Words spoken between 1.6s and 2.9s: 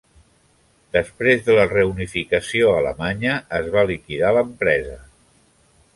reunificació